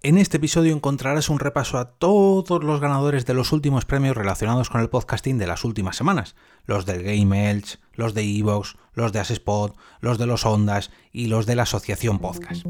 En 0.00 0.16
este 0.16 0.36
episodio 0.36 0.76
encontrarás 0.76 1.28
un 1.28 1.40
repaso 1.40 1.76
a 1.76 1.90
todos 1.90 2.62
los 2.62 2.80
ganadores 2.80 3.26
de 3.26 3.34
los 3.34 3.50
últimos 3.50 3.84
premios 3.84 4.16
relacionados 4.16 4.70
con 4.70 4.80
el 4.80 4.88
podcasting 4.88 5.38
de 5.38 5.48
las 5.48 5.64
últimas 5.64 5.96
semanas, 5.96 6.36
los 6.66 6.86
del 6.86 7.02
Game 7.02 7.50
Elch, 7.50 7.80
los 7.94 8.14
de 8.14 8.22
Evox, 8.22 8.76
los 8.92 9.12
de 9.12 9.18
Asespot, 9.18 9.76
los 10.00 10.16
de 10.16 10.26
los 10.26 10.46
Ondas 10.46 10.92
y 11.10 11.26
los 11.26 11.46
de 11.46 11.56
la 11.56 11.64
Asociación 11.64 12.20
Podcast. 12.20 12.64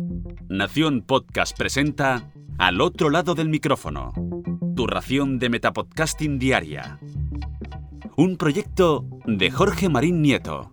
Nación 0.48 1.02
Podcast 1.02 1.54
presenta 1.54 2.32
Al 2.56 2.80
otro 2.80 3.10
lado 3.10 3.34
del 3.34 3.50
micrófono, 3.50 4.14
tu 4.74 4.86
ración 4.86 5.38
de 5.38 5.50
metapodcasting 5.50 6.38
diaria. 6.38 6.98
Un 8.16 8.38
proyecto 8.38 9.04
de 9.26 9.50
Jorge 9.50 9.90
Marín 9.90 10.22
Nieto. 10.22 10.72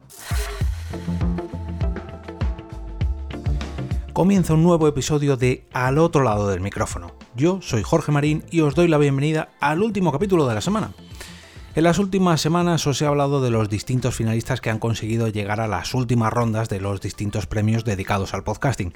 Comienza 4.16 4.54
un 4.54 4.64
nuevo 4.64 4.88
episodio 4.88 5.36
de 5.36 5.68
Al 5.74 5.98
otro 5.98 6.24
lado 6.24 6.48
del 6.48 6.62
micrófono. 6.62 7.12
Yo 7.36 7.60
soy 7.62 7.84
Jorge 7.84 8.14
Marín 8.14 8.46
y 8.50 8.62
os 8.62 8.74
doy 8.74 8.88
la 8.88 8.98
bienvenida 8.98 9.50
al 9.60 9.84
último 9.84 10.14
capítulo 10.14 10.48
de 10.48 10.56
la 10.56 10.62
semana. 10.62 10.94
En 11.76 11.84
las 11.84 12.00
últimas 12.00 12.40
semanas 12.40 12.88
os 12.88 13.02
he 13.02 13.06
hablado 13.06 13.42
de 13.42 13.50
los 13.50 13.68
distintos 13.68 14.16
finalistas 14.16 14.62
que 14.62 14.70
han 14.70 14.80
conseguido 14.80 15.28
llegar 15.28 15.60
a 15.60 15.68
las 15.68 15.94
últimas 15.94 16.32
rondas 16.32 16.70
de 16.70 16.80
los 16.80 17.02
distintos 17.02 17.46
premios 17.46 17.84
dedicados 17.84 18.34
al 18.34 18.46
podcasting. 18.46 18.94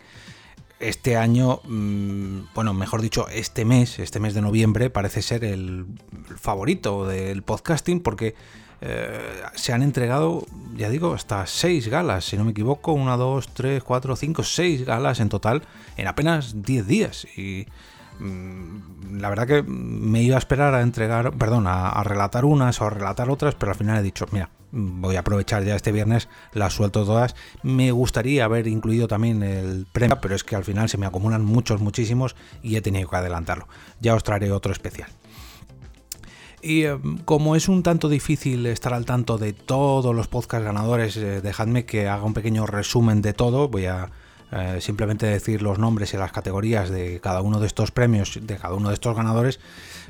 Este 0.80 1.18
año, 1.18 1.60
mm, 1.66 2.54
bueno, 2.56 2.74
mejor 2.74 3.02
dicho, 3.02 3.28
este 3.30 3.66
mes, 3.66 4.00
este 4.00 4.20
mes 4.20 4.34
de 4.34 4.42
noviembre, 4.42 4.90
parece 4.90 5.22
ser 5.22 5.44
el 5.44 5.86
favorito 6.38 7.06
del 7.06 7.44
podcasting 7.44 8.00
porque 8.00 8.34
eh, 8.82 9.42
se 9.56 9.74
han 9.74 9.84
entregado, 9.84 10.46
ya 10.76 10.90
digo, 10.90 11.14
hasta 11.14 11.46
seis 11.48 11.90
galas, 11.90 12.26
si 12.26 12.38
no 12.38 12.46
me 12.46 12.52
equivoco, 12.52 12.94
una, 12.94 13.18
dos, 13.18 13.54
tres, 13.54 13.84
cuatro, 13.84 14.16
cinco, 14.16 14.44
seis 14.44 14.86
galas 14.86 15.20
en 15.20 15.28
total 15.28 15.64
en 15.98 16.08
apenas 16.08 16.62
10 16.64 16.88
días. 16.88 17.28
Y 17.38 17.68
mm, 18.20 19.20
la 19.20 19.30
verdad 19.30 19.48
que 19.48 19.64
me 19.64 20.22
iba 20.22 20.38
a 20.38 20.40
esperar 20.40 20.74
a 20.76 20.82
entregar, 20.82 21.34
perdón, 21.34 21.66
a, 21.68 22.02
relatar 22.04 22.46
unas 22.46 22.80
o 22.80 22.86
a 22.86 22.90
relatar 22.90 23.30
otras, 23.30 23.56
pero 23.56 23.74
al 23.74 23.78
final 23.78 23.98
he 23.98 24.04
dicho, 24.04 24.26
mira, 24.32 24.50
voy 24.72 25.16
a 25.16 25.22
aprovechar 25.22 25.64
ya 25.64 25.76
este 25.76 25.92
viernes, 25.92 26.28
las 26.54 26.74
suelto 26.74 27.06
todas. 27.06 27.36
Me 27.64 27.92
gustaría 27.92 28.46
haber 28.46 28.68
incluido 28.68 29.08
también 29.08 29.44
el 29.44 29.86
premio, 29.92 30.20
pero 30.22 30.36
es 30.36 30.44
que 30.44 30.56
al 30.56 30.64
final 30.64 30.90
se 30.90 30.98
me 30.98 31.06
acumulan 31.06 31.44
muchos, 31.44 31.82
muchísimos 31.82 32.36
y 32.62 32.76
he 32.76 32.82
tenido 32.82 33.10
que 33.10 33.16
adelantarlo. 33.16 33.68
Ya 34.00 34.16
os 34.16 34.24
traeré 34.24 34.52
otro 34.52 34.72
especial. 34.72 35.10
Y 36.62 36.84
eh, 36.84 36.98
como 37.26 37.56
es 37.56 37.70
un 37.70 37.84
tanto 37.84 38.10
difícil 38.10 38.66
estar 38.66 38.94
al 38.94 39.06
tanto 39.06 39.38
de 39.38 39.54
todos 39.54 40.14
los 40.14 40.28
podcast 40.28 40.64
ganadores, 40.64 41.16
eh, 41.18 41.42
dejadme 41.42 41.86
que 41.86 42.08
haga 42.10 42.24
un 42.24 42.34
pequeño 42.34 42.66
resumen 42.66 43.22
de 43.22 43.34
todo. 43.34 43.70
Voy 43.70 43.86
a 43.86 44.10
eh, 44.52 44.80
simplemente 44.82 45.26
decir 45.26 45.62
los 45.62 45.80
nombres 45.80 46.14
y 46.14 46.18
las 46.18 46.32
categorías 46.32 46.90
de 46.90 47.20
cada 47.20 47.42
uno 47.42 47.60
de 47.60 47.68
estos 47.68 47.92
premios, 47.92 48.40
de 48.42 48.58
cada 48.58 48.74
uno 48.74 48.90
de 48.90 48.96
estos 48.96 49.16
ganadores. 49.16 49.60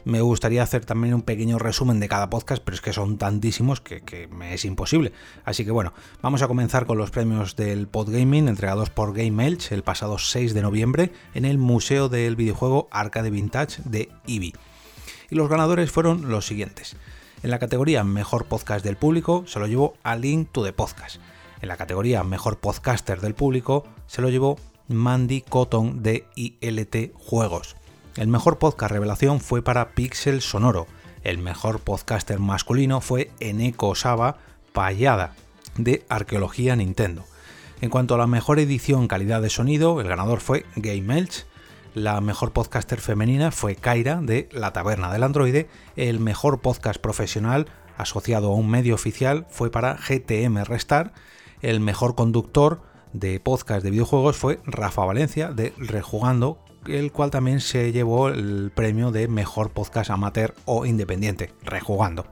Me 0.05 0.21
gustaría 0.21 0.63
hacer 0.63 0.85
también 0.85 1.13
un 1.13 1.23
pequeño 1.23 1.59
resumen 1.59 1.99
de 1.99 2.07
cada 2.07 2.29
podcast, 2.29 2.63
pero 2.63 2.75
es 2.75 2.81
que 2.81 2.93
son 2.93 3.17
tantísimos 3.17 3.81
que, 3.81 4.29
me 4.31 4.53
es 4.53 4.63
imposible. 4.65 5.11
Así 5.43 5.65
que 5.65 5.71
bueno, 5.71 5.93
vamos 6.21 6.41
a 6.41 6.47
comenzar 6.47 6.85
con 6.85 6.97
los 6.97 7.11
premios 7.11 7.55
del 7.55 7.87
Podgaming 7.87 8.47
entregados 8.47 8.89
por 8.89 9.13
Game 9.13 9.45
Elch 9.45 9.71
el 9.71 9.83
pasado 9.83 10.17
6 10.17 10.53
de 10.53 10.61
noviembre 10.61 11.11
en 11.33 11.45
el 11.45 11.57
Museo 11.57 12.07
del 12.07 12.35
Videojuego 12.35 12.87
Arcade 12.91 13.29
Vintage 13.29 13.81
de 13.83 14.09
Eevee 14.25 14.53
y 15.29 15.35
los 15.35 15.49
ganadores 15.49 15.91
fueron 15.91 16.29
los 16.29 16.45
siguientes. 16.45 16.95
En 17.43 17.51
la 17.51 17.59
categoría 17.59 18.03
Mejor 18.03 18.45
Podcast 18.45 18.83
del 18.83 18.97
Público 18.97 19.43
se 19.47 19.59
lo 19.59 19.67
llevó 19.67 19.93
a 20.03 20.15
Link 20.15 20.49
to 20.51 20.63
the 20.63 20.73
Podcast. 20.73 21.17
En 21.61 21.67
la 21.67 21.77
categoría 21.77 22.23
Mejor 22.23 22.59
Podcaster 22.59 23.21
del 23.21 23.35
Público 23.35 23.85
se 24.07 24.21
lo 24.21 24.29
llevó 24.29 24.57
Mandy 24.87 25.41
Cotton 25.41 26.01
de 26.03 26.25
ILT 26.35 27.13
Juegos. 27.13 27.75
El 28.15 28.27
mejor 28.27 28.57
podcast 28.57 28.91
revelación 28.91 29.39
fue 29.39 29.61
para 29.61 29.91
Pixel 29.91 30.41
Sonoro. 30.41 30.87
El 31.23 31.37
mejor 31.37 31.79
podcaster 31.79 32.39
masculino 32.39 33.01
fue 33.01 33.31
Eneko 33.39 33.95
Saba 33.95 34.37
Payada 34.73 35.35
de 35.77 36.05
Arqueología 36.09 36.75
Nintendo. 36.75 37.25
En 37.81 37.89
cuanto 37.89 38.15
a 38.15 38.17
la 38.17 38.27
mejor 38.27 38.59
edición 38.59 39.07
calidad 39.07 39.41
de 39.41 39.49
sonido, 39.49 40.01
el 40.01 40.07
ganador 40.07 40.39
fue 40.39 40.65
Game 40.75 41.17
Elch 41.17 41.45
la 41.95 42.21
mejor 42.21 42.53
podcaster 42.53 43.01
femenina 43.01 43.51
fue 43.51 43.75
Kaira 43.75 44.21
de 44.21 44.47
La 44.51 44.71
Taberna 44.73 45.11
del 45.11 45.23
Androide. 45.23 45.67
El 45.95 46.19
mejor 46.19 46.61
podcast 46.61 47.01
profesional 47.01 47.65
asociado 47.97 48.49
a 48.49 48.55
un 48.55 48.69
medio 48.69 48.93
oficial 48.93 49.47
fue 49.49 49.71
para 49.71 49.95
GTM 49.95 50.63
Restar. 50.65 51.13
El 51.61 51.81
mejor 51.81 52.15
conductor 52.15 52.81
de 53.11 53.39
podcast 53.41 53.83
de 53.83 53.91
videojuegos 53.91 54.37
fue 54.37 54.61
Rafa 54.65 55.03
Valencia 55.03 55.51
de 55.51 55.73
Rejugando, 55.77 56.59
el 56.87 57.11
cual 57.11 57.31
también 57.31 57.59
se 57.59 57.91
llevó 57.91 58.29
el 58.29 58.71
premio 58.73 59.11
de 59.11 59.27
mejor 59.27 59.71
podcast 59.71 60.09
amateur 60.09 60.53
o 60.65 60.85
independiente, 60.85 61.51
Rejugando. 61.63 62.25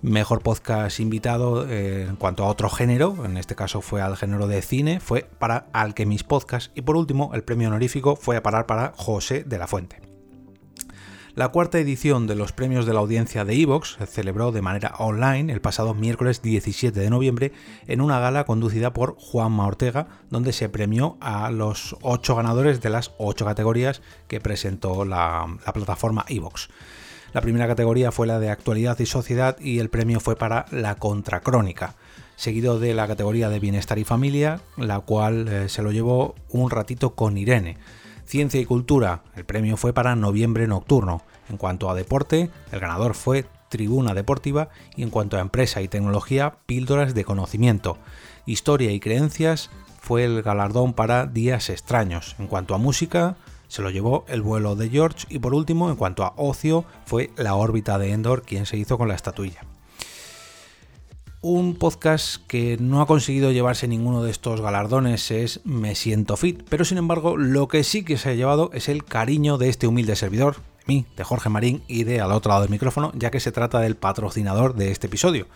Mejor 0.00 0.42
podcast 0.42 0.98
invitado 0.98 1.68
eh, 1.68 2.06
en 2.08 2.16
cuanto 2.16 2.42
a 2.42 2.48
otro 2.48 2.68
género, 2.68 3.24
en 3.24 3.36
este 3.36 3.54
caso 3.54 3.80
fue 3.80 4.02
al 4.02 4.16
género 4.16 4.48
de 4.48 4.60
cine, 4.60 4.98
fue 4.98 5.28
para 5.38 5.66
Alchemist 5.72 6.26
Podcast 6.26 6.76
y 6.76 6.82
por 6.82 6.96
último 6.96 7.30
el 7.34 7.44
premio 7.44 7.68
honorífico 7.68 8.16
fue 8.16 8.36
a 8.36 8.42
parar 8.42 8.66
para 8.66 8.92
José 8.96 9.44
de 9.44 9.58
la 9.58 9.68
Fuente. 9.68 10.11
La 11.34 11.48
cuarta 11.48 11.78
edición 11.78 12.26
de 12.26 12.34
los 12.34 12.52
premios 12.52 12.84
de 12.84 12.92
la 12.92 13.00
audiencia 13.00 13.46
de 13.46 13.54
Evox 13.54 13.96
se 13.98 14.06
celebró 14.06 14.52
de 14.52 14.60
manera 14.60 14.92
online 14.98 15.50
el 15.50 15.62
pasado 15.62 15.94
miércoles 15.94 16.42
17 16.42 17.00
de 17.00 17.08
noviembre 17.08 17.52
en 17.86 18.02
una 18.02 18.20
gala 18.20 18.44
conducida 18.44 18.92
por 18.92 19.16
Juanma 19.16 19.66
Ortega, 19.66 20.08
donde 20.28 20.52
se 20.52 20.68
premió 20.68 21.16
a 21.20 21.50
los 21.50 21.96
ocho 22.02 22.36
ganadores 22.36 22.82
de 22.82 22.90
las 22.90 23.12
ocho 23.16 23.46
categorías 23.46 24.02
que 24.28 24.42
presentó 24.42 25.06
la, 25.06 25.56
la 25.64 25.72
plataforma 25.72 26.26
Evox. 26.28 26.68
La 27.32 27.40
primera 27.40 27.66
categoría 27.66 28.12
fue 28.12 28.26
la 28.26 28.38
de 28.38 28.50
actualidad 28.50 28.98
y 28.98 29.06
sociedad 29.06 29.58
y 29.58 29.78
el 29.78 29.88
premio 29.88 30.20
fue 30.20 30.36
para 30.36 30.66
la 30.70 30.96
contracrónica, 30.96 31.94
seguido 32.36 32.78
de 32.78 32.92
la 32.92 33.06
categoría 33.06 33.48
de 33.48 33.58
bienestar 33.58 33.98
y 33.98 34.04
familia, 34.04 34.60
la 34.76 35.00
cual 35.00 35.48
eh, 35.48 35.68
se 35.70 35.80
lo 35.80 35.92
llevó 35.92 36.34
un 36.50 36.68
ratito 36.68 37.14
con 37.14 37.38
Irene. 37.38 37.78
Ciencia 38.32 38.62
y 38.62 38.64
cultura, 38.64 39.24
el 39.36 39.44
premio 39.44 39.76
fue 39.76 39.92
para 39.92 40.16
noviembre 40.16 40.66
nocturno. 40.66 41.20
En 41.50 41.58
cuanto 41.58 41.90
a 41.90 41.94
deporte, 41.94 42.48
el 42.70 42.80
ganador 42.80 43.12
fue 43.12 43.44
Tribuna 43.68 44.14
Deportiva 44.14 44.70
y 44.96 45.02
en 45.02 45.10
cuanto 45.10 45.36
a 45.36 45.40
empresa 45.40 45.82
y 45.82 45.88
tecnología, 45.88 46.54
píldoras 46.64 47.12
de 47.12 47.26
conocimiento. 47.26 47.98
Historia 48.46 48.90
y 48.90 49.00
creencias 49.00 49.68
fue 50.00 50.24
el 50.24 50.40
galardón 50.40 50.94
para 50.94 51.26
Días 51.26 51.68
extraños. 51.68 52.34
En 52.38 52.46
cuanto 52.46 52.74
a 52.74 52.78
música, 52.78 53.36
se 53.68 53.82
lo 53.82 53.90
llevó 53.90 54.24
el 54.28 54.40
vuelo 54.40 54.76
de 54.76 54.88
George 54.88 55.26
y 55.28 55.38
por 55.38 55.52
último, 55.52 55.90
en 55.90 55.96
cuanto 55.96 56.24
a 56.24 56.32
ocio, 56.38 56.86
fue 57.04 57.32
la 57.36 57.54
órbita 57.54 57.98
de 57.98 58.12
Endor 58.12 58.44
quien 58.44 58.64
se 58.64 58.78
hizo 58.78 58.96
con 58.96 59.08
la 59.08 59.14
estatuilla. 59.14 59.60
Un 61.44 61.74
podcast 61.74 62.36
que 62.46 62.76
no 62.78 63.00
ha 63.00 63.06
conseguido 63.08 63.50
llevarse 63.50 63.88
ninguno 63.88 64.22
de 64.22 64.30
estos 64.30 64.60
galardones 64.60 65.32
es 65.32 65.60
Me 65.64 65.96
Siento 65.96 66.36
Fit, 66.36 66.62
pero 66.68 66.84
sin 66.84 66.98
embargo 66.98 67.36
lo 67.36 67.66
que 67.66 67.82
sí 67.82 68.04
que 68.04 68.16
se 68.16 68.28
ha 68.28 68.34
llevado 68.34 68.70
es 68.72 68.88
el 68.88 69.04
cariño 69.04 69.58
de 69.58 69.68
este 69.68 69.88
humilde 69.88 70.14
servidor, 70.14 70.58
de 70.58 70.84
mí, 70.86 71.06
de 71.16 71.24
Jorge 71.24 71.48
Marín 71.48 71.82
y 71.88 72.04
de 72.04 72.20
al 72.20 72.30
otro 72.30 72.50
lado 72.50 72.60
del 72.62 72.70
micrófono, 72.70 73.10
ya 73.16 73.32
que 73.32 73.40
se 73.40 73.50
trata 73.50 73.80
del 73.80 73.96
patrocinador 73.96 74.76
de 74.76 74.92
este 74.92 75.08
episodio. 75.08 75.48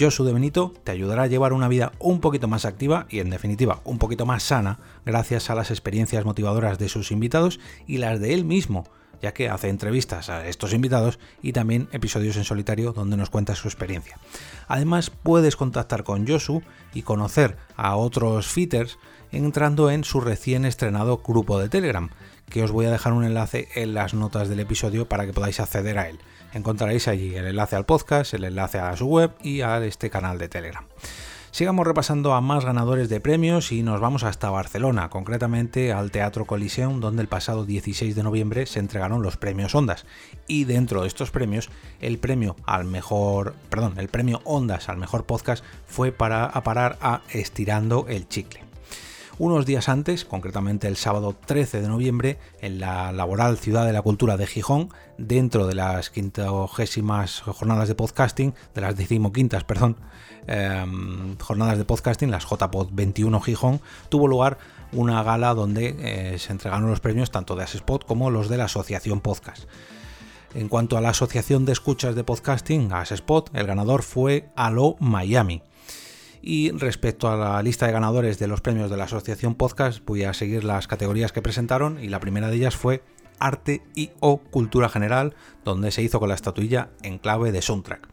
Josu 0.00 0.24
de 0.24 0.32
Benito 0.32 0.72
te 0.82 0.92
ayudará 0.92 1.24
a 1.24 1.26
llevar 1.26 1.52
una 1.52 1.68
vida 1.68 1.92
un 1.98 2.20
poquito 2.20 2.48
más 2.48 2.64
activa 2.64 3.06
y 3.10 3.18
en 3.18 3.28
definitiva 3.28 3.82
un 3.84 3.98
poquito 3.98 4.24
más 4.24 4.44
sana 4.44 4.78
gracias 5.04 5.50
a 5.50 5.54
las 5.54 5.70
experiencias 5.70 6.24
motivadoras 6.24 6.78
de 6.78 6.88
sus 6.88 7.12
invitados 7.12 7.60
y 7.86 7.98
las 7.98 8.18
de 8.18 8.32
él 8.32 8.46
mismo, 8.46 8.86
ya 9.22 9.32
que 9.32 9.48
hace 9.48 9.68
entrevistas 9.68 10.28
a 10.28 10.46
estos 10.46 10.72
invitados 10.72 11.18
y 11.42 11.52
también 11.52 11.88
episodios 11.92 12.36
en 12.36 12.44
solitario 12.44 12.92
donde 12.92 13.16
nos 13.16 13.30
cuenta 13.30 13.54
su 13.54 13.68
experiencia. 13.68 14.18
Además 14.66 15.10
puedes 15.10 15.56
contactar 15.56 16.04
con 16.04 16.26
Josu 16.26 16.62
y 16.94 17.02
conocer 17.02 17.56
a 17.76 17.96
otros 17.96 18.46
fitters 18.46 18.98
entrando 19.32 19.90
en 19.90 20.04
su 20.04 20.20
recién 20.20 20.64
estrenado 20.64 21.18
grupo 21.18 21.58
de 21.58 21.68
Telegram, 21.68 22.10
que 22.48 22.62
os 22.62 22.70
voy 22.70 22.86
a 22.86 22.90
dejar 22.90 23.12
un 23.12 23.24
enlace 23.24 23.68
en 23.74 23.94
las 23.94 24.14
notas 24.14 24.48
del 24.48 24.60
episodio 24.60 25.08
para 25.08 25.26
que 25.26 25.32
podáis 25.32 25.60
acceder 25.60 25.98
a 25.98 26.08
él. 26.08 26.18
Encontraréis 26.52 27.08
allí 27.08 27.34
el 27.34 27.46
enlace 27.46 27.76
al 27.76 27.84
podcast, 27.84 28.32
el 28.32 28.44
enlace 28.44 28.78
a 28.78 28.96
su 28.96 29.06
web 29.06 29.32
y 29.42 29.60
a 29.60 29.84
este 29.84 30.08
canal 30.08 30.38
de 30.38 30.48
Telegram. 30.48 30.84
Sigamos 31.50 31.86
repasando 31.86 32.34
a 32.34 32.40
más 32.40 32.64
ganadores 32.64 33.08
de 33.08 33.20
premios 33.20 33.72
y 33.72 33.82
nos 33.82 34.00
vamos 34.00 34.22
hasta 34.22 34.50
Barcelona, 34.50 35.08
concretamente 35.08 35.92
al 35.92 36.10
Teatro 36.10 36.44
Coliseum, 36.44 37.00
donde 37.00 37.22
el 37.22 37.28
pasado 37.28 37.64
16 37.64 38.14
de 38.14 38.22
noviembre 38.22 38.66
se 38.66 38.80
entregaron 38.80 39.22
los 39.22 39.36
premios 39.36 39.74
Ondas. 39.74 40.04
Y 40.46 40.64
dentro 40.64 41.02
de 41.02 41.08
estos 41.08 41.30
premios, 41.30 41.70
el 42.00 42.18
premio 42.18 42.54
al 42.64 42.84
mejor, 42.84 43.54
perdón, 43.70 43.94
el 43.98 44.08
premio 44.08 44.40
Ondas 44.44 44.88
al 44.88 44.98
mejor 44.98 45.24
podcast 45.24 45.64
fue 45.86 46.12
para 46.12 46.44
a 46.44 46.62
parar 46.62 46.98
a 47.00 47.22
Estirando 47.32 48.06
el 48.08 48.28
Chicle. 48.28 48.67
Unos 49.40 49.66
días 49.66 49.88
antes, 49.88 50.24
concretamente 50.24 50.88
el 50.88 50.96
sábado 50.96 51.36
13 51.46 51.80
de 51.80 51.86
noviembre, 51.86 52.38
en 52.60 52.80
la 52.80 53.12
laboral 53.12 53.56
Ciudad 53.56 53.86
de 53.86 53.92
la 53.92 54.02
Cultura 54.02 54.36
de 54.36 54.48
Gijón, 54.48 54.88
dentro 55.16 55.68
de 55.68 55.76
las 55.76 56.10
quintogésimas 56.10 57.42
jornadas 57.42 57.86
de 57.86 57.94
podcasting, 57.94 58.52
de 58.74 58.80
las 58.80 58.96
decimoquintas, 58.96 59.62
perdón, 59.62 59.96
em, 60.48 61.38
jornadas 61.38 61.78
de 61.78 61.84
podcasting, 61.84 62.32
las 62.32 62.46
JPod 62.50 62.88
21 62.90 63.40
Gijón, 63.40 63.80
tuvo 64.08 64.26
lugar 64.26 64.58
una 64.90 65.22
gala 65.22 65.54
donde 65.54 65.94
eh, 66.00 66.38
se 66.40 66.50
entregaron 66.50 66.90
los 66.90 66.98
premios 66.98 67.30
tanto 67.30 67.54
de 67.54 67.62
Asespot 67.62 68.04
como 68.04 68.30
los 68.30 68.48
de 68.48 68.56
la 68.56 68.64
Asociación 68.64 69.20
Podcast. 69.20 69.68
En 70.52 70.68
cuanto 70.68 70.96
a 70.96 71.00
la 71.00 71.10
Asociación 71.10 71.64
de 71.64 71.72
Escuchas 71.72 72.16
de 72.16 72.24
Podcasting, 72.24 72.92
Asespot, 72.92 73.54
el 73.54 73.68
ganador 73.68 74.02
fue 74.02 74.48
Alo 74.56 74.96
Miami. 74.98 75.62
Y 76.50 76.70
respecto 76.70 77.28
a 77.28 77.36
la 77.36 77.62
lista 77.62 77.84
de 77.84 77.92
ganadores 77.92 78.38
de 78.38 78.48
los 78.48 78.62
premios 78.62 78.88
de 78.88 78.96
la 78.96 79.04
Asociación 79.04 79.54
Podcast, 79.54 80.02
voy 80.06 80.24
a 80.24 80.32
seguir 80.32 80.64
las 80.64 80.88
categorías 80.88 81.30
que 81.30 81.42
presentaron 81.42 82.02
y 82.02 82.08
la 82.08 82.20
primera 82.20 82.48
de 82.48 82.56
ellas 82.56 82.74
fue 82.74 83.02
Arte 83.38 83.82
y 83.94 84.12
o 84.20 84.38
Cultura 84.38 84.88
General, 84.88 85.34
donde 85.62 85.90
se 85.90 86.00
hizo 86.00 86.18
con 86.18 86.30
la 86.30 86.34
estatuilla 86.34 86.88
en 87.02 87.18
clave 87.18 87.52
de 87.52 87.60
soundtrack. 87.60 88.08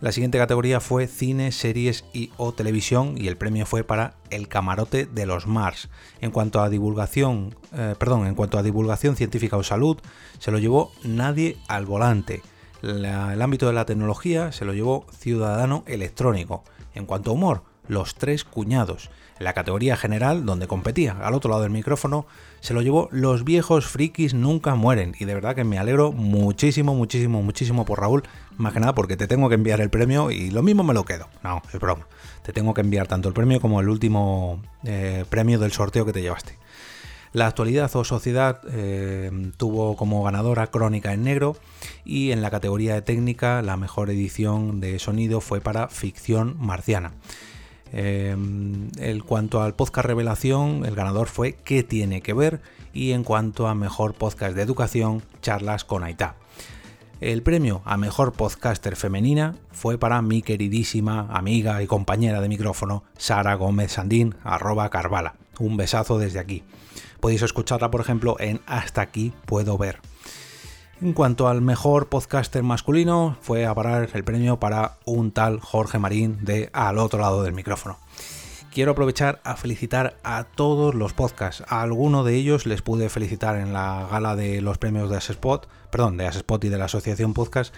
La 0.00 0.10
siguiente 0.10 0.38
categoría 0.38 0.80
fue 0.80 1.06
cine, 1.06 1.52
series 1.52 2.06
y 2.14 2.30
o 2.38 2.54
televisión 2.54 3.16
y 3.18 3.28
el 3.28 3.36
premio 3.36 3.66
fue 3.66 3.84
para 3.84 4.14
El 4.30 4.48
camarote 4.48 5.04
de 5.04 5.26
los 5.26 5.46
Mars. 5.46 5.90
En 6.22 6.30
cuanto 6.30 6.62
a 6.62 6.70
divulgación, 6.70 7.54
eh, 7.76 7.94
perdón, 7.98 8.26
en 8.26 8.36
cuanto 8.36 8.56
a 8.56 8.62
divulgación 8.62 9.16
científica 9.16 9.58
o 9.58 9.62
salud, 9.62 9.98
se 10.38 10.50
lo 10.50 10.58
llevó 10.58 10.92
Nadie 11.04 11.58
al 11.68 11.84
volante. 11.84 12.40
el 12.80 13.42
ámbito 13.42 13.66
de 13.66 13.74
la 13.74 13.84
tecnología 13.84 14.50
se 14.50 14.64
lo 14.64 14.72
llevó 14.72 15.04
Ciudadano 15.12 15.84
electrónico. 15.86 16.64
En 16.94 17.06
cuanto 17.06 17.30
a 17.30 17.34
humor, 17.34 17.62
Los 17.88 18.14
tres 18.14 18.44
cuñados. 18.44 19.10
En 19.38 19.44
la 19.44 19.52
categoría 19.52 19.96
general, 19.96 20.44
donde 20.44 20.68
competía 20.68 21.16
al 21.22 21.34
otro 21.34 21.50
lado 21.50 21.62
del 21.62 21.72
micrófono, 21.72 22.26
se 22.60 22.74
lo 22.74 22.82
llevó 22.82 23.08
Los 23.10 23.42
viejos 23.42 23.86
frikis 23.86 24.34
nunca 24.34 24.74
mueren. 24.74 25.14
Y 25.18 25.24
de 25.24 25.34
verdad 25.34 25.56
que 25.56 25.64
me 25.64 25.78
alegro 25.78 26.12
muchísimo, 26.12 26.94
muchísimo, 26.94 27.42
muchísimo 27.42 27.84
por 27.84 28.00
Raúl. 28.00 28.22
Más 28.58 28.72
que 28.72 28.80
nada 28.80 28.94
porque 28.94 29.16
te 29.16 29.26
tengo 29.26 29.48
que 29.48 29.54
enviar 29.56 29.80
el 29.80 29.90
premio 29.90 30.30
y 30.30 30.50
lo 30.50 30.62
mismo 30.62 30.84
me 30.84 30.94
lo 30.94 31.04
quedo. 31.04 31.28
No, 31.42 31.62
es 31.72 31.80
broma. 31.80 32.06
Te 32.42 32.52
tengo 32.52 32.74
que 32.74 32.82
enviar 32.82 33.08
tanto 33.08 33.28
el 33.28 33.34
premio 33.34 33.60
como 33.60 33.80
el 33.80 33.88
último 33.88 34.62
eh, 34.84 35.24
premio 35.28 35.58
del 35.58 35.72
sorteo 35.72 36.04
que 36.04 36.12
te 36.12 36.22
llevaste. 36.22 36.56
La 37.32 37.46
actualidad 37.46 37.94
o 37.94 38.02
sociedad 38.02 38.60
eh, 38.68 39.30
tuvo 39.56 39.96
como 39.96 40.24
ganadora 40.24 40.66
Crónica 40.66 41.12
en 41.12 41.22
Negro 41.22 41.56
y 42.04 42.32
en 42.32 42.42
la 42.42 42.50
categoría 42.50 42.94
de 42.94 43.02
técnica 43.02 43.62
la 43.62 43.76
mejor 43.76 44.10
edición 44.10 44.80
de 44.80 44.98
sonido 44.98 45.40
fue 45.40 45.60
para 45.60 45.88
Ficción 45.88 46.56
Marciana. 46.58 47.12
en 47.92 49.20
cuanto 49.26 49.62
al 49.62 49.74
podcast 49.74 50.06
revelación, 50.06 50.84
el 50.84 50.94
ganador 50.96 51.28
fue 51.28 51.52
¿Qué 51.52 51.84
tiene 51.84 52.20
que 52.20 52.34
ver? 52.34 52.60
Y 52.92 53.12
en 53.12 53.22
cuanto 53.22 53.68
a 53.68 53.76
mejor 53.76 54.14
podcast 54.14 54.56
de 54.56 54.62
educación, 54.62 55.22
charlas 55.40 55.84
con 55.84 56.02
Aitá. 56.02 56.34
El 57.20 57.42
premio 57.42 57.82
a 57.84 57.98
mejor 57.98 58.32
podcaster 58.32 58.96
femenina 58.96 59.54
fue 59.72 59.98
para 59.98 60.22
mi 60.22 60.40
queridísima 60.40 61.28
amiga 61.30 61.82
y 61.82 61.86
compañera 61.86 62.40
de 62.40 62.48
micrófono, 62.48 63.04
Sara 63.18 63.54
Gómez 63.54 63.92
Sandín, 63.92 64.36
arroba 64.42 64.88
Carvala. 64.88 65.34
Un 65.58 65.76
besazo 65.76 66.18
desde 66.18 66.38
aquí. 66.38 66.64
Podéis 67.20 67.42
escucharla, 67.42 67.90
por 67.90 68.00
ejemplo, 68.00 68.36
en 68.38 68.60
Hasta 68.66 69.02
aquí 69.02 69.32
puedo 69.46 69.76
ver. 69.76 70.00
En 71.02 71.12
cuanto 71.12 71.48
al 71.48 71.62
mejor 71.62 72.08
podcaster 72.08 72.62
masculino, 72.62 73.36
fue 73.40 73.64
a 73.64 73.74
parar 73.74 74.10
el 74.12 74.24
premio 74.24 74.58
para 74.58 74.98
un 75.06 75.32
tal 75.32 75.60
Jorge 75.60 75.98
Marín 75.98 76.44
de 76.44 76.68
Al 76.72 76.98
otro 76.98 77.20
lado 77.20 77.42
del 77.42 77.54
micrófono. 77.54 77.98
Quiero 78.72 78.92
aprovechar 78.92 79.40
a 79.42 79.56
felicitar 79.56 80.16
a 80.22 80.44
todos 80.44 80.94
los 80.94 81.12
podcasts. 81.12 81.64
A 81.68 81.82
alguno 81.82 82.22
de 82.22 82.36
ellos 82.36 82.66
les 82.66 82.82
pude 82.82 83.08
felicitar 83.08 83.56
en 83.56 83.72
la 83.72 84.06
gala 84.10 84.36
de 84.36 84.60
los 84.60 84.78
premios 84.78 85.10
de 85.10 85.16
Asespot, 85.16 85.68
perdón, 85.90 86.16
de 86.16 86.26
Asespot 86.26 86.62
y 86.64 86.68
de 86.68 86.78
la 86.78 86.84
Asociación 86.84 87.34
Podcast. 87.34 87.74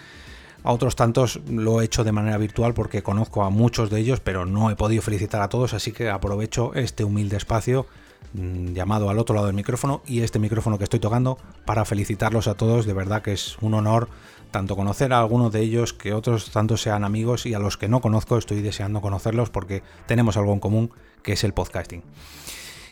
A 0.63 0.71
otros 0.71 0.95
tantos 0.95 1.39
lo 1.49 1.81
he 1.81 1.85
hecho 1.85 2.03
de 2.03 2.11
manera 2.11 2.37
virtual 2.37 2.73
porque 2.73 3.03
conozco 3.03 3.43
a 3.43 3.49
muchos 3.49 3.89
de 3.89 3.99
ellos, 3.99 4.19
pero 4.19 4.45
no 4.45 4.69
he 4.69 4.75
podido 4.75 5.01
felicitar 5.01 5.41
a 5.41 5.49
todos, 5.49 5.73
así 5.73 5.91
que 5.91 6.09
aprovecho 6.09 6.73
este 6.75 7.03
humilde 7.03 7.37
espacio 7.37 7.87
llamado 8.33 9.09
al 9.09 9.19
otro 9.19 9.35
lado 9.35 9.47
del 9.47 9.55
micrófono 9.55 10.01
y 10.05 10.21
este 10.21 10.39
micrófono 10.39 10.77
que 10.77 10.83
estoy 10.83 10.99
tocando 10.99 11.37
para 11.65 11.85
felicitarlos 11.85 12.47
a 12.47 12.55
todos. 12.55 12.85
De 12.85 12.93
verdad 12.93 13.21
que 13.21 13.33
es 13.33 13.57
un 13.61 13.73
honor 13.73 14.09
tanto 14.51 14.75
conocer 14.75 15.13
a 15.13 15.19
algunos 15.19 15.51
de 15.51 15.61
ellos 15.61 15.93
que 15.93 16.13
otros 16.13 16.51
tanto 16.51 16.77
sean 16.77 17.03
amigos 17.03 17.45
y 17.45 17.53
a 17.53 17.59
los 17.59 17.77
que 17.77 17.87
no 17.87 18.01
conozco 18.01 18.37
estoy 18.37 18.61
deseando 18.61 19.01
conocerlos 19.01 19.49
porque 19.49 19.83
tenemos 20.05 20.37
algo 20.37 20.53
en 20.53 20.59
común 20.59 20.91
que 21.23 21.33
es 21.33 21.43
el 21.43 21.53
podcasting. 21.53 22.03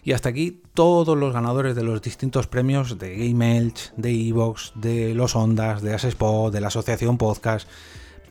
Y 0.03 0.13
hasta 0.13 0.29
aquí 0.29 0.63
todos 0.73 1.15
los 1.15 1.31
ganadores 1.31 1.75
de 1.75 1.83
los 1.83 2.01
distintos 2.01 2.47
premios 2.47 2.97
de 2.97 3.15
Game 3.15 3.57
Elch, 3.57 3.93
de 3.95 4.11
Evox, 4.29 4.73
de 4.75 5.13
los 5.13 5.35
Ondas, 5.35 5.83
de 5.83 5.93
Asespot, 5.93 6.51
de 6.51 6.61
la 6.61 6.67
Asociación 6.69 7.19
Podcast. 7.19 7.67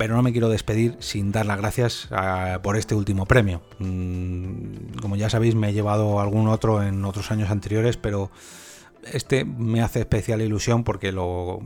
Pero 0.00 0.16
no 0.16 0.22
me 0.22 0.32
quiero 0.32 0.48
despedir 0.48 0.96
sin 1.00 1.30
dar 1.30 1.44
las 1.44 1.58
gracias 1.58 2.08
ah, 2.10 2.60
por 2.62 2.78
este 2.78 2.94
último 2.94 3.26
premio. 3.26 3.60
Mm, 3.80 4.94
como 4.98 5.16
ya 5.16 5.28
sabéis, 5.28 5.54
me 5.54 5.68
he 5.68 5.72
llevado 5.74 6.20
algún 6.20 6.48
otro 6.48 6.82
en 6.82 7.04
otros 7.04 7.30
años 7.30 7.50
anteriores, 7.50 7.98
pero 7.98 8.30
este 9.12 9.44
me 9.44 9.82
hace 9.82 10.00
especial 10.00 10.40
ilusión 10.40 10.84
porque 10.84 11.12
lo, 11.12 11.60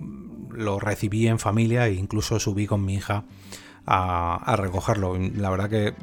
recibí 0.81 1.29
en 1.29 1.39
familia 1.39 1.87
e 1.87 1.93
incluso 1.93 2.41
subí 2.41 2.67
con 2.67 2.85
mi 2.85 2.95
hija 2.95 3.23
a, 3.87 4.57
recogerlo. 4.59 5.17
La 5.17 5.51
verdad 5.51 5.71
que 5.71 5.95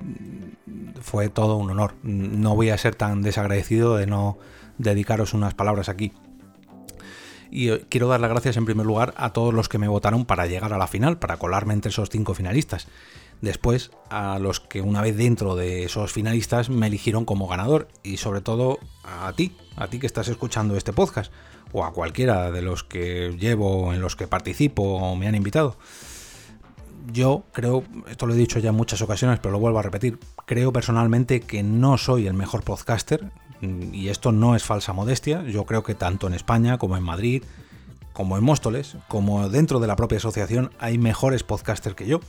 fue 1.01 1.27
todo 1.27 1.57
un 1.57 1.71
honor. 1.71 1.95
No 2.01 2.55
voy 2.55 2.69
a 2.69 2.77
ser 2.77 2.95
tan 2.95 3.23
desagradecido 3.23 3.97
de 3.97 4.07
no 4.07 4.37
dedicaros 4.77 5.33
unas 5.33 5.53
palabras 5.53 5.89
aquí. 5.89 6.13
Y 7.51 7.69
eh, 7.69 7.85
quiero 7.89 8.07
dar 8.07 8.21
las 8.21 8.29
gracias 8.29 8.57
en 8.57 8.65
primer 8.65 8.85
lugar 8.85 9.13
a 9.17 9.33
todos 9.33 9.53
los 9.53 9.67
que 9.69 9.77
me 9.77 9.89
votaron 9.89 10.25
para 10.25 10.47
llegar 10.47 10.73
a 10.73 10.77
la 10.77 10.87
final, 10.87 11.19
para 11.19 11.37
colarme 11.37 11.73
entre 11.73 11.89
esos 11.89 12.09
cinco 12.09 12.33
finalistas. 12.33 12.87
Después 13.41 13.91
a 14.09 14.39
los 14.39 14.59
que 14.59 14.81
una 14.81 15.01
vez 15.01 15.17
dentro 15.17 15.55
de 15.55 15.83
esos 15.83 16.13
finalistas 16.13 16.69
me 16.69 16.87
eligieron 16.87 17.25
como 17.25 17.47
ganador 17.47 17.89
y 18.03 18.17
sobre 18.17 18.41
todo 18.41 18.79
a 19.03 19.33
ti, 19.33 19.55
a 19.75 19.87
ti 19.87 19.99
que 19.99 20.07
estás 20.07 20.29
escuchando 20.29 20.77
este 20.77 20.93
podcast 20.93 21.33
o 21.73 21.83
a 21.83 21.91
cualquiera 21.91 22.51
de 22.51 22.61
los 22.61 22.83
que 22.83 23.35
llevo, 23.39 23.93
en 23.93 24.01
los 24.01 24.15
que 24.15 24.27
participo 24.27 24.83
o 24.83 25.15
me 25.15 25.27
han 25.27 25.35
invitado. 25.35 25.75
Yo 27.11 27.43
creo, 27.51 27.83
esto 28.07 28.27
lo 28.27 28.35
he 28.35 28.37
dicho 28.37 28.59
ya 28.59 28.69
en 28.69 28.75
muchas 28.75 29.01
ocasiones, 29.01 29.39
pero 29.39 29.51
lo 29.51 29.59
vuelvo 29.59 29.79
a 29.79 29.81
repetir, 29.81 30.19
creo 30.45 30.71
personalmente 30.71 31.41
que 31.41 31.63
no 31.63 31.97
soy 31.97 32.27
el 32.27 32.35
mejor 32.35 32.63
podcaster 32.63 33.31
y 33.61 34.09
esto 34.09 34.31
no 34.31 34.55
es 34.55 34.63
falsa 34.63 34.93
modestia, 34.93 35.43
yo 35.43 35.65
creo 35.65 35.83
que 35.83 35.95
tanto 35.95 36.27
en 36.27 36.33
España 36.33 36.77
como 36.77 36.97
en 36.97 37.03
Madrid, 37.03 37.43
como 38.13 38.37
en 38.37 38.43
Móstoles, 38.43 38.97
como 39.07 39.49
dentro 39.49 39.79
de 39.79 39.87
la 39.87 39.95
propia 39.95 40.17
asociación 40.17 40.71
hay 40.79 40.97
mejores 40.97 41.43
podcasters 41.43 41.95
que 41.95 42.07
yo 42.07 42.19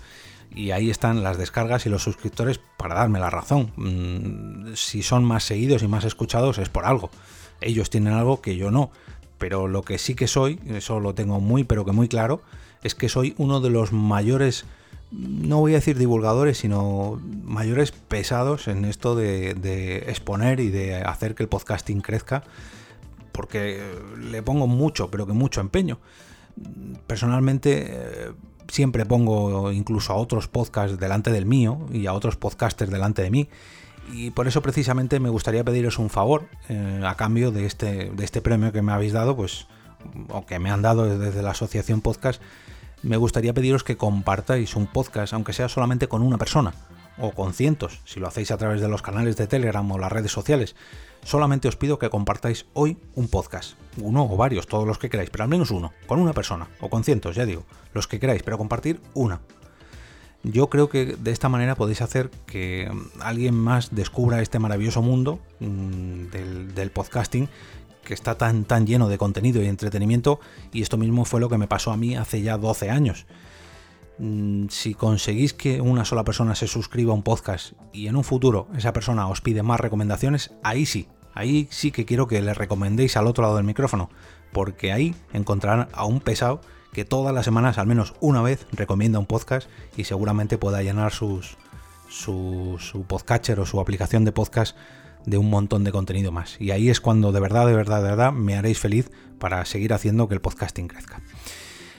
y 0.55 0.71
ahí 0.71 0.91
están 0.91 1.23
las 1.23 1.39
descargas 1.39 1.87
y 1.87 1.89
los 1.89 2.03
suscriptores 2.03 2.61
para 2.77 2.95
darme 2.95 3.19
la 3.19 3.31
razón. 3.31 3.73
Mm, 3.77 4.75
si 4.75 5.03
son 5.03 5.25
más 5.25 5.45
seguidos 5.45 5.83
y 5.83 5.89
más 5.89 6.05
escuchados 6.05 6.59
es 6.59 6.69
por 6.69 6.85
algo. 6.85 7.11
Ellos 7.61 7.91
tienen 7.91 8.13
algo 8.13 8.41
que 8.41 8.57
yo 8.57 8.71
no. 8.71 8.91
Pero 9.39 9.67
lo 9.67 9.83
que 9.83 9.99
sí 9.99 10.15
que 10.15 10.29
soy, 10.29 10.61
eso 10.69 11.01
lo 11.01 11.15
tengo 11.15 11.41
muy 11.41 11.65
pero 11.65 11.85
que 11.85 11.93
muy 11.93 12.09
claro, 12.09 12.43
es 12.83 12.95
que 12.95 13.09
soy 13.09 13.35
uno 13.39 13.61
de 13.61 13.71
los 13.71 13.93
mayores, 13.93 14.65
no 15.13 15.59
voy 15.59 15.73
a 15.73 15.77
decir 15.77 15.99
divulgadores, 15.99 16.59
sino 16.59 17.21
mayores 17.45 17.93
pesados 17.93 18.67
en 18.67 18.85
esto 18.85 19.15
de, 19.15 20.05
exponer 20.09 20.61
y 20.61 20.71
de 20.71 20.97
hacer 20.97 21.35
que 21.35 21.43
el 21.43 21.49
podcasting 21.49 22.01
crezca, 22.01 22.45
porque 23.31 23.83
le 24.19 24.43
pongo 24.43 24.67
mucho, 24.67 25.11
pero 25.11 25.27
que 25.27 25.35
mucho 25.35 25.61
empeño. 25.61 25.99
Personalmente 27.07 27.87
eh, 27.89 28.33
siempre 28.69 29.05
pongo 29.05 29.71
incluso 29.73 30.13
a 30.13 30.17
otros 30.17 30.49
podcasts 30.49 30.99
delante 30.99 31.31
del 31.31 31.47
mío 31.47 31.87
y 31.93 32.07
a 32.07 32.15
otros 32.15 32.37
podcasters 32.37 32.91
delante 32.91 33.23
de 33.23 33.31
mí. 33.31 33.49
Y 34.13 34.31
por 34.31 34.49
eso 34.49 34.63
precisamente 34.63 35.21
me 35.21 35.29
gustaría 35.29 35.63
pediros 35.63 35.99
un 35.99 36.11
favor 36.11 36.49
eh, 36.69 37.03
a 37.05 37.15
cambio 37.17 37.53
de 37.53 37.67
este, 37.67 38.11
de 38.11 38.25
este 38.25 38.41
premio 38.41 38.73
que 38.73 38.83
me 38.83 38.93
habéis 38.93 39.13
dado, 39.13 39.37
pues, 39.37 39.67
o 40.31 40.45
que 40.45 40.59
me 40.59 40.71
han 40.71 40.83
dado 40.83 41.19
desde 41.19 41.43
la 41.43 41.51
Asociación 41.51 42.01
Podcast. 42.01 42.43
Me 43.03 43.17
gustaría 43.17 43.55
pediros 43.55 43.85
que 43.85 43.97
compartáis 43.97 44.77
un 44.77 44.87
podcast, 44.87 45.33
aunque 45.33 45.53
sea 45.53 45.69
solamente 45.69 46.09
con 46.09 46.23
una 46.23 46.39
persona, 46.39 46.73
o 47.19 47.33
con 47.33 47.53
cientos, 47.53 48.01
si 48.05 48.21
lo 48.21 48.29
hacéis 48.29 48.51
a 48.51 48.57
través 48.57 48.81
de 48.81 48.89
los 48.89 49.03
canales 49.03 49.37
de 49.37 49.47
Telegram 49.47 49.91
o 49.91 49.99
las 49.99 50.13
redes 50.13 50.33
sociales 50.33 50.75
solamente 51.25 51.69
os 51.69 51.77
pido 51.77 51.99
que 51.99 52.11
compartáis 52.11 52.67
hoy 52.75 52.97
un 53.15 53.29
podcast. 53.29 53.75
Uno 53.99 54.25
o 54.25 54.37
varios, 54.37 54.67
todos 54.67 54.87
los 54.87 54.99
que 54.99 55.11
queráis, 55.11 55.31
pero 55.31 55.45
al 55.45 55.51
menos 55.51 55.71
uno, 55.71 55.93
con 56.07 56.19
una 56.19 56.33
persona, 56.33 56.69
o 56.81 56.91
con 56.91 57.05
cientos, 57.05 57.37
ya 57.37 57.47
digo, 57.47 57.65
los 57.95 58.09
que 58.09 58.21
queráis, 58.21 58.43
pero 58.43 58.59
compartir 58.59 59.01
una. 59.15 59.41
Yo 60.45 60.69
creo 60.69 60.89
que 60.89 61.17
de 61.17 61.31
esta 61.31 61.49
manera 61.49 61.77
podéis 61.77 62.03
hacer 62.03 62.29
que 62.47 62.91
alguien 63.21 63.55
más 63.55 63.95
descubra 63.95 64.43
este 64.43 64.59
maravilloso 64.59 65.01
mundo 65.01 65.39
mm, 65.61 66.27
del, 66.75 66.91
podcasting 66.91 67.49
que 68.05 68.15
está 68.15 68.37
tan, 68.37 68.65
tan 68.65 68.87
lleno 68.87 69.09
de 69.09 69.19
contenido 69.19 69.63
y 69.63 69.67
entretenimiento 69.67 70.41
y 70.73 70.83
esto 70.83 70.97
mismo 70.97 71.25
fue 71.25 71.41
lo 71.41 71.49
que 71.49 71.59
me 71.59 71.69
pasó 71.69 71.93
a 71.93 71.97
mí 71.97 72.17
hace 72.17 72.43
ya 72.43 72.59
12 72.59 72.91
años. 72.91 73.27
Mm, 74.19 74.69
si 74.69 74.95
conseguís 74.95 75.55
que 75.55 75.81
una 75.81 76.05
sola 76.05 76.25
persona 76.25 76.55
se 76.55 76.67
suscriba 76.67 77.13
a 77.13 77.17
un 77.17 77.23
podcast 77.23 77.73
y 77.93 78.09
en 78.09 78.17
un 78.17 78.25
futuro 78.25 78.69
esa 78.77 78.93
persona 78.93 79.27
os 79.29 79.41
pide 79.41 79.63
más 79.63 79.81
recomendaciones, 79.81 80.53
ahí 80.63 80.87
sí, 80.87 81.09
ahí 81.35 81.69
sí 81.71 81.91
que 81.91 82.05
quiero 82.05 82.27
que 82.27 82.43
le 82.43 82.55
recomendéis 82.55 83.17
al 83.17 83.27
otro 83.27 83.43
lado 83.43 83.57
del 83.57 83.65
micrófono, 83.65 84.11
porque 84.53 84.93
ahí 84.93 85.15
encontrarán 85.33 85.89
a 85.93 86.05
un 86.05 86.21
pesado 86.21 86.61
que 86.93 87.05
todas 87.07 87.35
las 87.35 87.45
semanas, 87.45 87.79
al 87.79 87.87
menos 87.87 88.15
una 88.21 88.43
vez, 88.43 88.67
recomienda 88.71 89.19
un 89.19 89.27
podcast 89.27 89.69
y 89.97 90.05
seguramente 90.05 90.59
pueda 90.59 90.83
llenar 90.83 91.13
sus, 91.13 91.57
su, 92.09 92.77
su 92.79 93.05
podcatcher 93.05 93.59
o 93.61 93.67
su 93.67 93.81
aplicación 93.81 94.25
de 94.25 94.33
podcast 94.33 94.77
de 95.27 95.39
un 95.39 95.51
montón 95.51 95.85
de 95.85 95.93
contenido 95.93 96.33
más. 96.33 96.61
Y 96.61 96.71
ahí 96.71 96.91
es 96.91 97.01
cuando 97.01 97.33
de 97.33 97.41
verdad, 97.41 97.67
de 97.67 97.75
verdad, 97.75 98.03
de 98.03 98.09
verdad 98.11 98.33
me 98.33 98.57
haréis 98.57 98.79
feliz 98.79 99.11
para 99.39 99.65
seguir 99.65 99.93
haciendo 99.93 100.29
que 100.29 100.35
el 100.35 100.41
podcasting 100.41 100.89
crezca. 100.89 101.23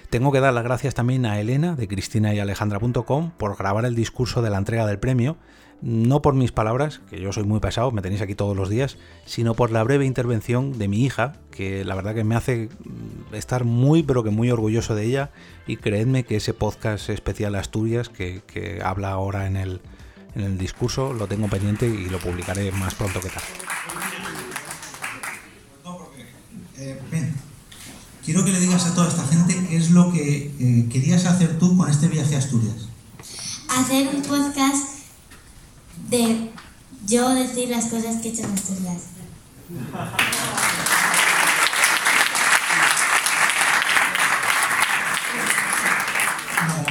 Tengo 0.10 0.32
que 0.32 0.40
dar 0.40 0.54
las 0.54 0.64
gracias 0.64 0.94
también 0.94 1.26
a 1.26 1.40
Elena 1.40 1.76
de 1.76 1.88
Cristina 1.88 2.34
y 2.34 2.40
Alejandra.com 2.40 3.32
por 3.32 3.58
grabar 3.58 3.86
el 3.86 3.96
discurso 3.96 4.42
de 4.42 4.52
la 4.52 4.60
entrega 4.60 4.86
del 4.86 5.00
premio, 5.00 5.38
no 5.82 6.22
por 6.22 6.34
mis 6.34 6.52
palabras, 6.52 7.02
que 7.10 7.20
yo 7.20 7.34
soy 7.34 7.44
muy 7.44 7.60
pesado, 7.60 7.92
me 7.92 8.02
tenéis 8.02 8.22
aquí 8.22 8.36
todos 8.36 8.56
los 8.56 8.70
días, 8.70 8.98
sino 9.26 9.54
por 9.54 9.72
la 9.72 9.84
breve 9.84 10.06
intervención 10.06 10.78
de 10.78 10.88
mi 10.88 11.04
hija, 11.04 11.34
que 11.52 11.84
la 11.84 11.96
verdad 11.96 12.16
que 12.16 12.24
me 12.24 12.36
hace 12.36 12.70
estar 13.34 13.66
muy, 13.66 14.04
pero 14.04 14.24
que 14.24 14.30
muy 14.30 14.50
orgulloso 14.50 14.96
de 14.96 15.04
ella, 15.04 15.32
y 15.68 15.76
creedme 15.76 16.24
que 16.24 16.38
ese 16.38 16.54
podcast 16.54 17.10
especial 17.10 17.56
Asturias, 17.56 18.08
que, 18.08 18.44
que 18.48 18.82
habla 18.82 19.12
ahora 19.12 19.46
en 19.46 19.58
el, 19.58 19.82
en 20.36 20.42
el 20.42 20.58
discurso, 20.58 21.14
lo 21.14 21.28
tengo 21.28 21.48
pendiente 21.48 21.88
y 21.88 22.10
lo 22.10 22.20
publicaré 22.20 22.72
más 22.72 22.96
pronto 22.96 23.20
que 23.22 23.30
tarde. 23.30 23.48
Eh, 26.78 27.00
quiero 28.26 28.44
que 28.44 28.52
le 28.52 28.60
digas 28.60 28.86
a 28.86 28.96
toda 28.96 29.10
esta 29.10 29.26
gente 29.28 29.56
qué 29.70 29.78
es 29.78 29.92
lo 29.92 30.12
que 30.12 30.52
eh, 30.60 30.90
querías 30.92 31.26
hacer 31.26 31.60
tú 31.60 31.78
con 31.78 31.90
este 31.90 32.08
viaje 32.08 32.36
a 32.36 32.40
Asturias. 32.40 32.88
Hacer 33.70 34.14
un 34.14 34.22
podcast 34.22 34.88
de 36.10 36.52
yo 37.06 37.34
decir 37.36 37.70
las 37.70 37.86
cosas 37.86 38.18
que 38.22 38.30
he 38.30 38.32
hecho 38.32 38.44
en 38.44 38.54
Asturias. 38.54 39.02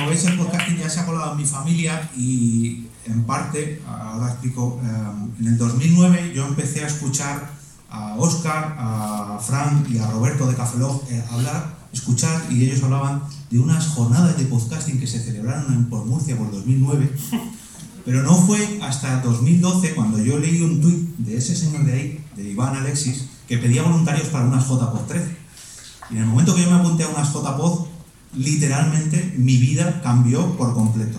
Como 0.02 0.11
veis, 0.11 0.25
el 0.25 0.37
podcasting 0.37 0.78
ya 0.78 0.90
se 0.90 0.99
ha 0.99 1.06
colado 1.06 1.32
en 1.32 1.38
mi 1.38 1.44
familia 1.44 2.11
y 2.16 2.87
en 3.06 3.23
parte, 3.23 3.80
ahora 3.87 4.32
explico, 4.32 4.80
eh, 4.82 5.40
en 5.40 5.47
el 5.47 5.56
2009 5.56 6.32
yo 6.35 6.44
empecé 6.44 6.82
a 6.82 6.88
escuchar 6.88 7.50
a 7.88 8.16
Oscar, 8.16 8.75
a 8.78 9.38
Frank 9.40 9.88
y 9.90 9.99
a 9.99 10.11
Roberto 10.11 10.47
de 10.47 10.56
Cafelog 10.56 11.04
eh, 11.09 11.23
hablar, 11.30 11.76
escuchar 11.92 12.47
y 12.50 12.64
ellos 12.64 12.82
hablaban 12.82 13.23
de 13.50 13.61
unas 13.61 13.87
jornadas 13.88 14.37
de 14.37 14.47
podcasting 14.47 14.99
que 14.99 15.06
se 15.06 15.23
celebraron 15.23 15.73
en, 15.73 15.85
por 15.88 16.04
Murcia 16.04 16.37
por 16.37 16.50
2009. 16.50 17.12
Pero 18.04 18.25
no 18.25 18.35
fue 18.35 18.80
hasta 18.82 19.21
2012 19.21 19.94
cuando 19.94 20.18
yo 20.18 20.37
leí 20.38 20.62
un 20.62 20.80
tuit 20.80 21.16
de 21.18 21.37
ese 21.37 21.54
señor 21.54 21.85
de 21.85 21.92
ahí, 21.92 22.25
de 22.35 22.50
Iván 22.50 22.75
Alexis, 22.75 23.26
que 23.47 23.59
pedía 23.59 23.85
voluntarios 23.85 24.26
para 24.30 24.47
unas 24.47 24.66
JPod 24.66 25.06
13. 25.06 25.37
Y 26.11 26.16
en 26.16 26.23
el 26.23 26.28
momento 26.28 26.56
que 26.56 26.62
yo 26.62 26.71
me 26.71 26.78
apunté 26.78 27.04
a 27.04 27.09
unas 27.09 27.32
JPod, 27.32 27.91
literalmente 28.34 29.34
mi 29.36 29.56
vida 29.56 30.00
cambió 30.02 30.56
por 30.56 30.74
completo. 30.74 31.18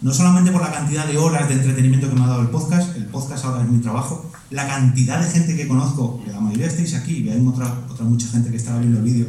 No 0.00 0.12
solamente 0.12 0.50
por 0.50 0.60
la 0.60 0.72
cantidad 0.72 1.06
de 1.06 1.16
horas 1.16 1.48
de 1.48 1.54
entretenimiento 1.54 2.10
que 2.10 2.14
me 2.14 2.24
ha 2.24 2.28
dado 2.28 2.42
el 2.42 2.48
podcast, 2.48 2.94
el 2.96 3.06
podcast 3.06 3.44
ahora 3.44 3.62
es 3.62 3.70
mi 3.70 3.80
trabajo, 3.80 4.30
la 4.50 4.66
cantidad 4.66 5.20
de 5.20 5.30
gente 5.30 5.56
que 5.56 5.66
conozco, 5.66 6.22
que 6.24 6.30
la 6.30 6.40
mayoría 6.40 6.66
estáis 6.66 6.94
aquí, 6.94 7.18
y 7.18 7.30
hay 7.30 7.46
otra, 7.46 7.84
otra 7.88 8.04
mucha 8.04 8.28
gente 8.28 8.50
que 8.50 8.56
estaba 8.56 8.80
viendo 8.80 8.98
el 8.98 9.04
vídeo, 9.04 9.26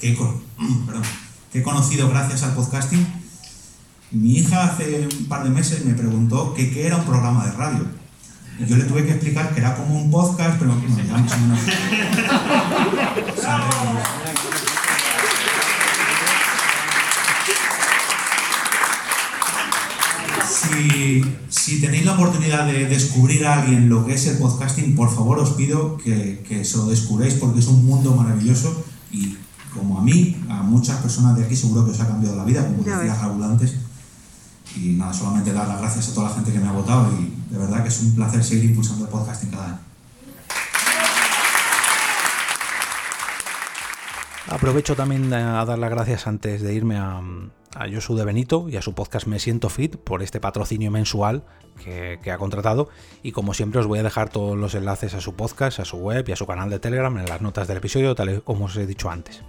que, 0.00 0.12
he, 0.12 0.16
que 1.52 1.58
he 1.58 1.62
conocido 1.62 2.08
gracias 2.08 2.42
al 2.42 2.54
podcasting. 2.54 3.06
Mi 4.12 4.38
hija 4.38 4.64
hace 4.64 5.08
un 5.20 5.26
par 5.26 5.44
de 5.44 5.50
meses 5.50 5.84
me 5.84 5.94
preguntó 5.94 6.54
que 6.54 6.70
qué 6.70 6.86
era 6.86 6.96
un 6.96 7.04
programa 7.04 7.44
de 7.44 7.52
radio. 7.52 7.84
Y 8.58 8.66
yo 8.66 8.76
le 8.76 8.84
tuve 8.84 9.04
que 9.04 9.12
explicar 9.12 9.52
que 9.52 9.60
era 9.60 9.76
como 9.76 10.00
un 10.00 10.10
podcast, 10.10 10.58
pero 10.58 10.80
que 10.80 10.88
ya 10.88 11.18
más 11.18 11.32
o 11.32 11.38
menos... 11.38 11.60
si, 21.48 21.80
tenéis 21.80 22.04
la 22.04 22.14
oportunidad 22.14 22.66
de 22.66 22.86
descubrir 22.86 23.46
a 23.46 23.60
alguien 23.60 23.88
lo 23.88 24.04
que 24.06 24.14
es 24.14 24.26
el 24.26 24.38
podcasting, 24.38 24.94
por 24.94 25.14
favor 25.14 25.38
os 25.38 25.50
pido 25.50 25.96
que, 25.96 26.44
que 26.46 26.64
se 26.64 26.76
lo 26.76 26.86
descubréis 26.86 27.34
porque 27.34 27.60
es 27.60 27.66
un 27.66 27.84
mundo 27.84 28.14
maravilloso 28.14 28.84
y 29.12 29.36
como 29.74 29.98
a 29.98 30.02
mí, 30.02 30.36
a 30.48 30.62
muchas 30.62 30.98
personas 30.98 31.36
de 31.36 31.44
aquí 31.44 31.56
seguro 31.56 31.84
que 31.84 31.90
os 31.90 32.00
ha 32.00 32.06
cambiado 32.06 32.36
la 32.36 32.44
vida, 32.44 32.64
como 32.64 32.82
decía 32.82 33.14
Raúl 33.14 33.42
antes. 33.42 33.74
Y 34.76 34.90
nada, 34.90 35.12
solamente 35.12 35.52
dar 35.52 35.68
las 35.68 35.80
gracias 35.80 36.08
a 36.08 36.14
toda 36.14 36.28
la 36.28 36.34
gente 36.34 36.52
que 36.52 36.58
me 36.58 36.68
ha 36.68 36.72
votado 36.72 37.12
y 37.12 37.52
de 37.52 37.58
verdad 37.58 37.82
que 37.82 37.88
es 37.88 38.00
un 38.00 38.14
placer 38.14 38.42
seguir 38.42 38.70
impulsando 38.70 39.04
el 39.04 39.10
podcasting 39.10 39.50
cada 39.50 39.66
año. 39.66 39.78
Aprovecho 44.48 44.94
también 44.94 45.32
a 45.32 45.64
dar 45.64 45.78
las 45.78 45.90
gracias 45.90 46.26
antes 46.26 46.62
de 46.62 46.74
irme 46.74 46.98
a, 46.98 47.20
a 47.74 47.88
Josu 47.88 48.16
de 48.16 48.24
Benito 48.24 48.68
y 48.68 48.76
a 48.76 48.82
su 48.82 48.94
podcast 48.94 49.26
Me 49.26 49.38
Siento 49.38 49.68
Fit 49.68 49.96
por 49.96 50.22
este 50.22 50.40
patrocinio 50.40 50.90
mensual 50.90 51.44
que, 51.82 52.30
ha 52.30 52.38
contratado. 52.38 52.88
Y 53.22 53.32
como 53.32 53.54
siempre 53.54 53.80
os 53.80 53.86
voy 53.86 53.98
a 53.98 54.02
dejar 54.02 54.30
todos 54.30 54.56
los 54.56 54.74
enlaces 54.74 55.14
a 55.14 55.20
su 55.20 55.34
podcast, 55.34 55.80
a 55.80 55.84
su 55.84 55.96
web 55.96 56.28
y 56.28 56.32
a 56.32 56.36
su 56.36 56.46
canal 56.46 56.70
de 56.70 56.78
Telegram 56.78 57.16
en 57.18 57.26
las 57.26 57.42
notas 57.42 57.68
del 57.68 57.78
episodio, 57.78 58.14
tal 58.14 58.42
como 58.42 58.66
os 58.66 58.76
he 58.76 58.86
dicho 58.86 59.10
antes. 59.10 59.42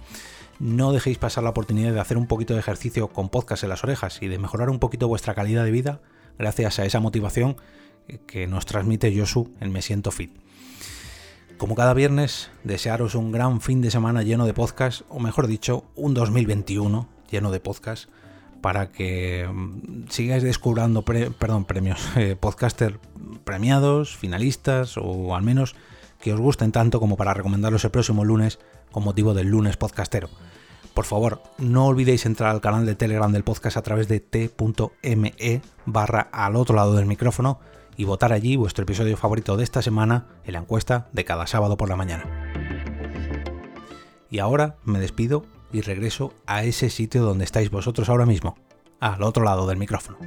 No 0.58 0.92
dejéis 0.92 1.18
pasar 1.18 1.44
la 1.44 1.50
oportunidad 1.50 1.92
de 1.92 2.00
hacer 2.00 2.16
un 2.16 2.26
poquito 2.26 2.54
de 2.54 2.60
ejercicio 2.60 3.08
con 3.08 3.28
podcast 3.28 3.62
en 3.62 3.68
las 3.68 3.84
orejas 3.84 4.22
y 4.22 4.28
de 4.28 4.38
mejorar 4.38 4.70
un 4.70 4.78
poquito 4.78 5.06
vuestra 5.08 5.34
calidad 5.34 5.64
de 5.64 5.70
vida 5.70 6.00
gracias 6.38 6.78
a 6.78 6.84
esa 6.84 7.00
motivación 7.00 7.56
que 8.26 8.46
nos 8.46 8.66
transmite 8.66 9.16
Josu 9.16 9.50
en 9.60 9.72
Me 9.72 9.82
Siento 9.82 10.10
Fit. 10.10 10.32
Como 11.58 11.74
cada 11.74 11.94
viernes, 11.94 12.50
desearos 12.64 13.14
un 13.14 13.32
gran 13.32 13.60
fin 13.60 13.80
de 13.80 13.90
semana 13.90 14.22
lleno 14.22 14.44
de 14.44 14.52
podcast, 14.52 15.02
o 15.08 15.20
mejor 15.20 15.46
dicho, 15.46 15.84
un 15.94 16.12
2021 16.12 17.15
lleno 17.30 17.50
de 17.50 17.60
podcast 17.60 18.08
para 18.60 18.90
que 18.90 19.48
mm, 19.52 20.08
sigáis 20.08 20.42
descubriendo 20.42 21.02
perdón, 21.02 21.64
premios, 21.64 22.00
eh, 22.16 22.36
podcaster 22.38 22.98
premiados, 23.44 24.16
finalistas 24.16 24.96
o 24.96 25.34
al 25.34 25.42
menos 25.42 25.76
que 26.20 26.32
os 26.32 26.40
gusten 26.40 26.72
tanto 26.72 26.98
como 27.00 27.16
para 27.16 27.34
recomendarlos 27.34 27.84
el 27.84 27.90
próximo 27.90 28.24
lunes 28.24 28.58
con 28.90 29.04
motivo 29.04 29.34
del 29.34 29.48
lunes 29.48 29.76
podcastero. 29.76 30.28
Por 30.94 31.04
favor, 31.04 31.42
no 31.58 31.86
olvidéis 31.86 32.24
entrar 32.24 32.50
al 32.50 32.62
canal 32.62 32.86
de 32.86 32.94
Telegram 32.94 33.30
del 33.30 33.44
podcast 33.44 33.76
a 33.76 33.82
través 33.82 34.08
de 34.08 34.20
t.me 34.20 35.62
barra 35.84 36.28
al 36.32 36.56
otro 36.56 36.74
lado 36.74 36.94
del 36.94 37.04
micrófono 37.04 37.60
y 37.98 38.04
votar 38.04 38.32
allí 38.32 38.56
vuestro 38.56 38.84
episodio 38.84 39.16
favorito 39.16 39.56
de 39.56 39.64
esta 39.64 39.82
semana 39.82 40.26
en 40.44 40.54
la 40.54 40.60
encuesta 40.60 41.08
de 41.12 41.24
cada 41.24 41.46
sábado 41.46 41.76
por 41.76 41.90
la 41.90 41.96
mañana. 41.96 42.24
Y 44.30 44.38
ahora 44.38 44.76
me 44.84 44.98
despido 44.98 45.44
y 45.72 45.80
regreso 45.80 46.32
a 46.46 46.64
ese 46.64 46.90
sitio 46.90 47.22
donde 47.22 47.44
estáis 47.44 47.70
vosotros 47.70 48.08
ahora 48.08 48.26
mismo, 48.26 48.56
al 49.00 49.22
otro 49.22 49.44
lado 49.44 49.66
del 49.66 49.78
micrófono. 49.78 50.18